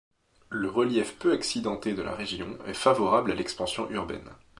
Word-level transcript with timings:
Le 0.49 0.67
relief 0.67 1.19
peu 1.19 1.31
accidenté 1.31 1.93
de 1.93 2.01
la 2.01 2.15
région 2.15 2.57
est 2.65 2.73
favorable 2.73 3.31
à 3.31 3.35
l'expansion 3.35 3.87
urbaine. 3.91 4.31